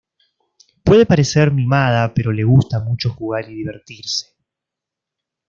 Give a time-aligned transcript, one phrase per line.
[0.83, 4.33] Puede parecer mimada pero le gusta mucho jugar y divertirse.